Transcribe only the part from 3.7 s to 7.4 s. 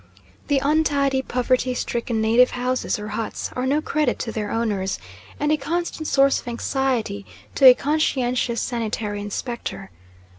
credit to their owners, and a constant source of anxiety